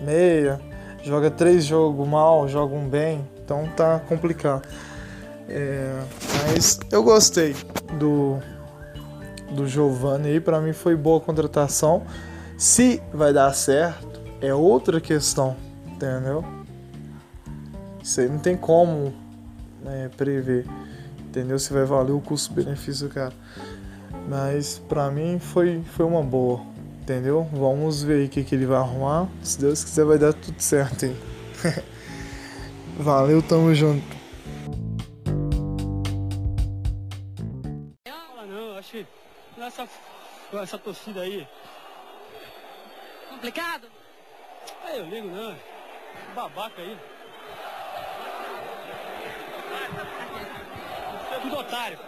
meia, 0.00 0.60
joga 1.02 1.28
três 1.28 1.64
jogos 1.64 2.06
mal, 2.06 2.46
joga 2.46 2.72
um 2.72 2.88
bem, 2.88 3.28
então 3.44 3.68
tá 3.76 4.00
complicado. 4.08 4.62
É, 5.48 6.02
mas 6.46 6.80
eu 6.90 7.02
gostei 7.02 7.54
do, 7.98 8.38
do 9.50 9.66
Giovanni 9.66 10.28
aí, 10.28 10.40
para 10.40 10.60
mim 10.60 10.72
foi 10.72 10.96
boa 10.96 11.20
contratação. 11.20 12.02
Se 12.56 13.02
vai 13.12 13.32
dar 13.32 13.52
certo, 13.54 14.20
é 14.40 14.54
outra 14.54 15.00
questão, 15.00 15.56
entendeu? 15.86 16.44
Isso 18.02 18.20
aí 18.20 18.28
não 18.28 18.38
tem 18.38 18.56
como 18.56 19.12
né, 19.82 20.10
prever, 20.16 20.66
entendeu? 21.20 21.58
Se 21.58 21.72
vai 21.72 21.84
valer 21.84 22.12
o 22.12 22.20
custo-benefício, 22.20 23.08
cara. 23.08 23.32
Mas 24.28 24.78
para 24.88 25.10
mim 25.10 25.38
foi, 25.38 25.82
foi 25.92 26.06
uma 26.06 26.22
boa, 26.22 26.60
entendeu? 27.02 27.46
Vamos 27.52 28.02
ver 28.02 28.20
aí 28.20 28.26
o 28.26 28.28
que, 28.28 28.44
que 28.44 28.54
ele 28.54 28.66
vai 28.66 28.78
arrumar. 28.78 29.28
Se 29.42 29.58
Deus 29.60 29.84
quiser, 29.84 30.04
vai 30.04 30.18
dar 30.18 30.32
tudo 30.32 30.60
certo 30.60 31.06
hein? 31.06 31.16
Valeu, 32.98 33.42
tamo 33.42 33.74
junto. 33.74 34.23
Essa, 39.58 39.88
com 40.50 40.58
essa 40.58 40.78
torcida 40.78 41.22
aí. 41.22 41.46
Complicado? 43.30 43.88
É, 44.86 44.98
eu 44.98 45.06
ligo 45.06 45.28
não. 45.28 45.54
Babaca 46.34 46.80
aí. 46.80 46.96
É 51.32 51.38
tudo 51.40 51.56
otário. 51.58 51.98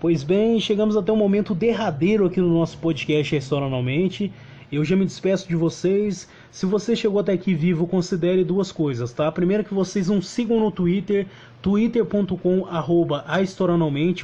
Pois 0.00 0.22
bem, 0.22 0.60
chegamos 0.60 0.96
até 0.96 1.10
o 1.10 1.16
momento 1.16 1.54
derradeiro 1.54 2.26
aqui 2.26 2.40
no 2.40 2.56
nosso 2.56 2.78
podcast 2.78 3.34
Restauralmente. 3.34 4.32
Eu 4.70 4.84
já 4.84 4.94
me 4.94 5.06
despeço 5.06 5.48
de 5.48 5.56
vocês. 5.56 6.28
Se 6.50 6.66
você 6.66 6.94
chegou 6.94 7.20
até 7.20 7.32
aqui 7.32 7.54
vivo, 7.54 7.86
considere 7.86 8.44
duas 8.44 8.70
coisas, 8.70 9.12
tá? 9.12 9.32
É 9.34 9.62
que 9.62 9.72
vocês 9.72 10.08
não 10.08 10.20
sigam 10.20 10.60
no 10.60 10.70
Twitter, 10.70 11.26
twitter.com 11.62 12.66
arroba 12.66 13.24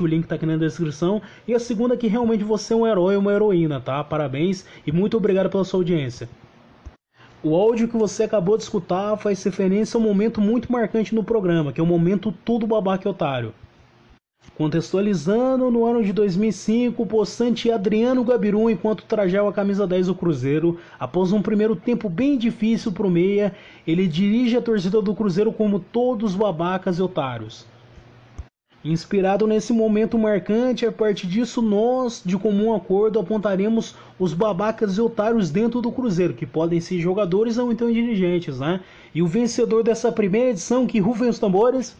o 0.00 0.06
link 0.06 0.26
tá 0.26 0.34
aqui 0.34 0.44
na 0.44 0.58
descrição. 0.58 1.22
E 1.48 1.54
a 1.54 1.58
segunda 1.58 1.96
que 1.96 2.08
realmente 2.08 2.44
você 2.44 2.74
é 2.74 2.76
um 2.76 2.86
herói 2.86 3.14
ou 3.14 3.22
uma 3.22 3.32
heroína, 3.32 3.80
tá? 3.80 4.04
Parabéns 4.04 4.66
e 4.86 4.92
muito 4.92 5.16
obrigado 5.16 5.48
pela 5.48 5.64
sua 5.64 5.80
audiência. 5.80 6.28
O 7.42 7.54
áudio 7.54 7.88
que 7.88 7.96
você 7.96 8.24
acabou 8.24 8.58
de 8.58 8.64
escutar 8.64 9.16
faz 9.16 9.42
referência 9.42 9.96
a 9.96 10.00
um 10.00 10.02
momento 10.02 10.42
muito 10.42 10.70
marcante 10.70 11.14
no 11.14 11.24
programa, 11.24 11.72
que 11.72 11.80
é 11.80 11.82
o 11.82 11.86
momento 11.86 12.34
Tudo 12.44 12.66
Babaca 12.66 13.08
Otário. 13.08 13.54
Contextualizando, 14.56 15.68
no 15.68 15.84
ano 15.84 16.04
de 16.04 16.12
2005, 16.12 17.02
o 17.02 17.06
possante 17.06 17.72
Adriano 17.72 18.22
Gabiru, 18.22 18.70
enquanto 18.70 19.04
trajava 19.04 19.48
a 19.48 19.52
camisa 19.52 19.84
10 19.84 20.06
do 20.06 20.14
Cruzeiro, 20.14 20.78
após 20.98 21.32
um 21.32 21.42
primeiro 21.42 21.74
tempo 21.74 22.08
bem 22.08 22.38
difícil 22.38 22.92
para 22.92 23.06
o 23.06 23.10
meia, 23.10 23.52
ele 23.84 24.06
dirige 24.06 24.56
a 24.56 24.62
torcida 24.62 25.02
do 25.02 25.14
Cruzeiro 25.14 25.52
como 25.52 25.80
todos 25.80 26.36
babacas 26.36 26.98
e 26.98 27.02
otários. 27.02 27.66
Inspirado 28.84 29.46
nesse 29.46 29.72
momento 29.72 30.18
marcante, 30.18 30.84
a 30.84 30.92
partir 30.92 31.26
disso 31.26 31.62
nós, 31.62 32.22
de 32.24 32.36
comum 32.36 32.74
acordo, 32.74 33.18
apontaremos 33.18 33.96
os 34.18 34.34
babacas 34.34 34.98
e 34.98 35.00
otários 35.00 35.50
dentro 35.50 35.80
do 35.80 35.90
Cruzeiro, 35.90 36.34
que 36.34 36.44
podem 36.44 36.80
ser 36.80 37.00
jogadores 37.00 37.56
ou 37.56 37.72
então 37.72 37.90
dirigentes, 37.90 38.60
né? 38.60 38.80
E 39.14 39.22
o 39.22 39.26
vencedor 39.26 39.82
dessa 39.82 40.12
primeira 40.12 40.50
edição, 40.50 40.86
que 40.86 41.00
rufem 41.00 41.30
os 41.30 41.38
tambores, 41.38 41.96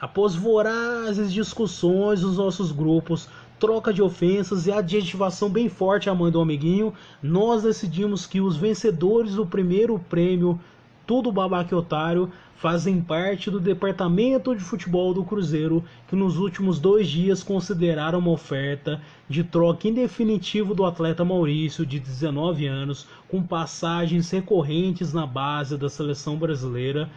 após 0.00 0.34
vorazes 0.34 1.32
discussões 1.32 2.22
nos 2.22 2.36
nossos 2.36 2.70
grupos, 2.72 3.28
troca 3.58 3.92
de 3.92 4.00
ofensas 4.00 4.66
e 4.66 4.72
adjetivação 4.72 5.50
bem 5.50 5.68
forte 5.68 6.08
à 6.08 6.14
mãe 6.14 6.30
do 6.30 6.40
amiguinho, 6.40 6.94
nós 7.22 7.62
decidimos 7.62 8.26
que 8.26 8.40
os 8.40 8.56
vencedores 8.56 9.34
do 9.34 9.44
primeiro 9.44 9.98
prêmio 9.98 10.60
Tudo 11.06 11.32
Babaca 11.32 11.74
e 11.74 11.78
Otário 11.78 12.30
fazem 12.54 13.00
parte 13.00 13.50
do 13.50 13.60
departamento 13.60 14.54
de 14.54 14.62
futebol 14.62 15.14
do 15.14 15.24
Cruzeiro, 15.24 15.84
que 16.08 16.16
nos 16.16 16.38
últimos 16.38 16.80
dois 16.80 17.08
dias 17.08 17.42
consideraram 17.42 18.18
uma 18.18 18.32
oferta 18.32 19.00
de 19.28 19.44
troca 19.44 19.86
em 19.86 19.94
definitivo 19.94 20.74
do 20.74 20.84
atleta 20.84 21.24
Maurício, 21.24 21.86
de 21.86 22.00
19 22.00 22.66
anos, 22.66 23.06
com 23.28 23.40
passagens 23.40 24.28
recorrentes 24.30 25.12
na 25.12 25.24
base 25.24 25.76
da 25.76 25.88
seleção 25.88 26.36
brasileira, 26.36 27.08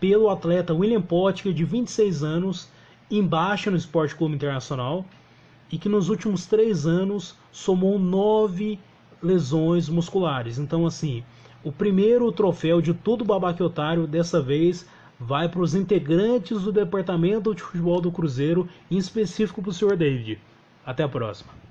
pelo 0.00 0.30
atleta 0.30 0.74
William 0.74 1.02
Potker, 1.02 1.52
de 1.52 1.64
26 1.64 2.22
anos, 2.22 2.68
embaixo 3.10 3.70
no 3.70 3.76
Esporte 3.76 4.14
Clube 4.14 4.34
Internacional, 4.34 5.04
e 5.70 5.78
que 5.78 5.88
nos 5.88 6.08
últimos 6.08 6.46
três 6.46 6.86
anos 6.86 7.34
somou 7.50 7.98
nove 7.98 8.78
lesões 9.22 9.88
musculares. 9.88 10.58
Então, 10.58 10.86
assim, 10.86 11.24
o 11.64 11.72
primeiro 11.72 12.30
troféu 12.30 12.80
de 12.80 12.94
todo 12.94 13.24
babaque 13.24 13.62
otário 13.62 14.06
dessa 14.06 14.40
vez 14.40 14.86
vai 15.18 15.48
para 15.48 15.60
os 15.60 15.74
integrantes 15.74 16.62
do 16.62 16.70
departamento 16.70 17.54
de 17.54 17.62
futebol 17.62 18.00
do 18.00 18.12
Cruzeiro, 18.12 18.68
em 18.90 18.98
específico 18.98 19.62
para 19.62 19.70
o 19.70 19.74
Sr. 19.74 19.96
David. 19.96 20.38
Até 20.84 21.02
a 21.02 21.08
próxima. 21.08 21.65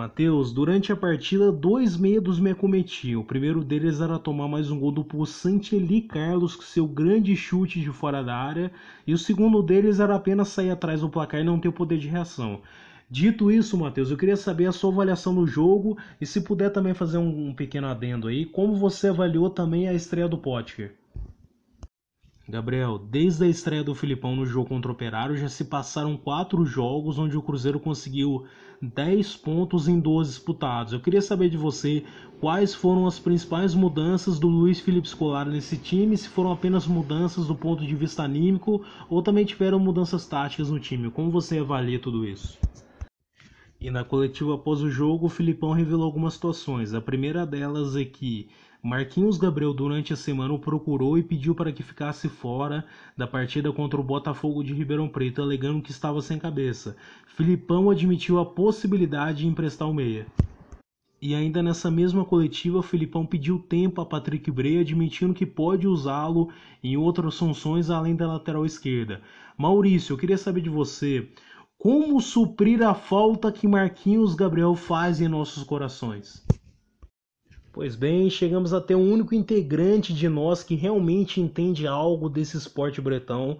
Matheus, 0.00 0.50
durante 0.50 0.90
a 0.90 0.96
partida, 0.96 1.52
dois 1.52 1.94
medos 1.94 2.40
me 2.40 2.50
acometiam. 2.50 3.20
O 3.20 3.24
primeiro 3.24 3.62
deles 3.62 4.00
era 4.00 4.18
tomar 4.18 4.48
mais 4.48 4.70
um 4.70 4.80
gol 4.80 4.90
do 4.90 5.04
possante 5.04 5.76
Eli 5.76 6.00
Carlos 6.00 6.56
com 6.56 6.62
seu 6.62 6.86
grande 6.86 7.36
chute 7.36 7.78
de 7.78 7.90
fora 7.90 8.24
da 8.24 8.34
área, 8.34 8.72
e 9.06 9.12
o 9.12 9.18
segundo 9.18 9.62
deles 9.62 10.00
era 10.00 10.14
apenas 10.14 10.48
sair 10.48 10.70
atrás 10.70 11.02
do 11.02 11.10
placar 11.10 11.42
e 11.42 11.44
não 11.44 11.60
ter 11.60 11.70
poder 11.70 11.98
de 11.98 12.08
reação. 12.08 12.62
Dito 13.10 13.50
isso, 13.50 13.76
Matheus, 13.76 14.10
eu 14.10 14.16
queria 14.16 14.38
saber 14.38 14.64
a 14.68 14.72
sua 14.72 14.90
avaliação 14.90 15.34
do 15.34 15.46
jogo 15.46 15.98
e 16.18 16.24
se 16.24 16.40
puder 16.40 16.70
também 16.70 16.94
fazer 16.94 17.18
um, 17.18 17.48
um 17.48 17.54
pequeno 17.54 17.86
adendo 17.86 18.28
aí, 18.28 18.46
como 18.46 18.76
você 18.76 19.08
avaliou 19.08 19.50
também 19.50 19.86
a 19.86 19.92
estreia 19.92 20.26
do 20.26 20.38
Potker? 20.38 20.99
Gabriel, 22.50 22.98
desde 22.98 23.44
a 23.44 23.48
estreia 23.48 23.84
do 23.84 23.94
Filipão 23.94 24.34
no 24.34 24.44
jogo 24.44 24.68
contra 24.68 24.90
o 24.90 24.94
Operário, 24.94 25.36
já 25.36 25.48
se 25.48 25.64
passaram 25.64 26.16
quatro 26.16 26.66
jogos 26.66 27.18
onde 27.18 27.36
o 27.36 27.42
Cruzeiro 27.42 27.78
conseguiu 27.78 28.44
10 28.82 29.36
pontos 29.36 29.86
em 29.86 30.00
12 30.00 30.30
disputados. 30.30 30.92
Eu 30.92 31.00
queria 31.00 31.22
saber 31.22 31.48
de 31.48 31.56
você 31.56 32.04
quais 32.40 32.74
foram 32.74 33.06
as 33.06 33.18
principais 33.18 33.74
mudanças 33.74 34.38
do 34.38 34.48
Luiz 34.48 34.80
Felipe 34.80 35.08
Scolari 35.08 35.50
nesse 35.50 35.76
time, 35.76 36.16
se 36.16 36.28
foram 36.28 36.50
apenas 36.50 36.86
mudanças 36.86 37.46
do 37.46 37.54
ponto 37.54 37.86
de 37.86 37.94
vista 37.94 38.24
anímico 38.24 38.84
ou 39.08 39.22
também 39.22 39.44
tiveram 39.44 39.78
mudanças 39.78 40.26
táticas 40.26 40.70
no 40.70 40.80
time. 40.80 41.10
Como 41.10 41.30
você 41.30 41.58
avalia 41.58 41.98
tudo 41.98 42.26
isso? 42.26 42.58
E 43.80 43.90
na 43.90 44.04
coletiva 44.04 44.56
após 44.56 44.82
o 44.82 44.90
jogo, 44.90 45.26
o 45.26 45.30
Filipão 45.30 45.72
revelou 45.72 46.04
algumas 46.04 46.34
situações. 46.34 46.92
A 46.92 47.00
primeira 47.00 47.46
delas 47.46 47.96
é 47.96 48.04
que 48.04 48.48
Marquinhos 48.82 49.36
Gabriel 49.36 49.74
durante 49.74 50.14
a 50.14 50.16
semana 50.16 50.54
o 50.54 50.58
procurou 50.58 51.18
e 51.18 51.22
pediu 51.22 51.54
para 51.54 51.70
que 51.70 51.82
ficasse 51.82 52.30
fora 52.30 52.86
da 53.14 53.26
partida 53.26 53.70
contra 53.70 54.00
o 54.00 54.04
Botafogo 54.04 54.64
de 54.64 54.72
Ribeirão 54.72 55.06
Preto, 55.06 55.42
alegando 55.42 55.82
que 55.82 55.90
estava 55.90 56.22
sem 56.22 56.38
cabeça. 56.38 56.96
Filipão 57.26 57.90
admitiu 57.90 58.38
a 58.38 58.46
possibilidade 58.46 59.40
de 59.40 59.46
emprestar 59.46 59.86
o 59.86 59.92
meia. 59.92 60.26
E 61.20 61.34
ainda 61.34 61.62
nessa 61.62 61.90
mesma 61.90 62.24
coletiva, 62.24 62.82
Filipão 62.82 63.26
pediu 63.26 63.58
tempo 63.58 64.00
a 64.00 64.06
Patrick 64.06 64.50
Bray, 64.50 64.78
admitindo 64.78 65.34
que 65.34 65.44
pode 65.44 65.86
usá-lo 65.86 66.48
em 66.82 66.96
outras 66.96 67.38
funções 67.38 67.90
além 67.90 68.16
da 68.16 68.26
lateral 68.26 68.64
esquerda. 68.64 69.20
Maurício, 69.58 70.14
eu 70.14 70.16
queria 70.16 70.38
saber 70.38 70.62
de 70.62 70.70
você, 70.70 71.28
como 71.76 72.18
suprir 72.18 72.82
a 72.82 72.94
falta 72.94 73.52
que 73.52 73.68
Marquinhos 73.68 74.34
Gabriel 74.34 74.74
faz 74.74 75.20
em 75.20 75.28
nossos 75.28 75.64
corações? 75.64 76.42
Pois 77.72 77.94
bem, 77.94 78.28
chegamos 78.28 78.72
até 78.74 78.96
o 78.96 78.98
único 78.98 79.32
integrante 79.32 80.12
de 80.12 80.28
nós 80.28 80.64
que 80.64 80.74
realmente 80.74 81.40
entende 81.40 81.86
algo 81.86 82.28
desse 82.28 82.56
esporte 82.56 83.00
bretão. 83.00 83.58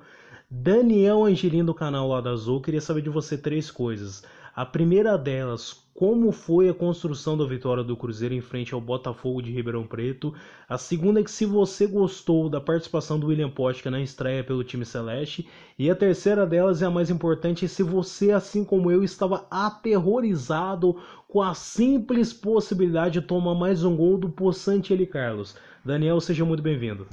Daniel 0.50 1.24
Angelino 1.24 1.66
do 1.66 1.74
canal 1.74 2.08
Lado 2.08 2.28
Azul, 2.28 2.60
queria 2.60 2.80
saber 2.80 3.02
de 3.02 3.08
você 3.08 3.38
três 3.38 3.70
coisas. 3.70 4.24
A 4.54 4.66
primeira 4.66 5.16
delas, 5.16 5.84
como 6.00 6.32
foi 6.32 6.66
a 6.66 6.72
construção 6.72 7.36
da 7.36 7.44
vitória 7.44 7.84
do 7.84 7.94
Cruzeiro 7.94 8.32
em 8.32 8.40
frente 8.40 8.72
ao 8.72 8.80
Botafogo 8.80 9.42
de 9.42 9.52
Ribeirão 9.52 9.86
Preto. 9.86 10.32
A 10.66 10.78
segunda 10.78 11.20
é 11.20 11.22
que 11.22 11.30
se 11.30 11.44
você 11.44 11.86
gostou 11.86 12.48
da 12.48 12.58
participação 12.58 13.20
do 13.20 13.26
William 13.26 13.50
Potker 13.50 13.92
na 13.92 14.00
estreia 14.00 14.42
pelo 14.42 14.64
time 14.64 14.86
celeste. 14.86 15.46
E 15.78 15.90
a 15.90 15.94
terceira 15.94 16.46
delas 16.46 16.80
é 16.80 16.86
a 16.86 16.90
mais 16.90 17.10
importante, 17.10 17.68
se 17.68 17.82
você, 17.82 18.30
assim 18.30 18.64
como 18.64 18.90
eu, 18.90 19.04
estava 19.04 19.46
aterrorizado 19.50 20.96
com 21.28 21.42
a 21.42 21.52
simples 21.52 22.32
possibilidade 22.32 23.20
de 23.20 23.26
tomar 23.26 23.54
mais 23.54 23.84
um 23.84 23.94
gol 23.94 24.16
do 24.16 24.30
possante 24.30 24.94
Eli 24.94 25.06
Carlos. 25.06 25.54
Daniel, 25.84 26.18
seja 26.18 26.46
muito 26.46 26.62
bem-vindo. 26.62 27.06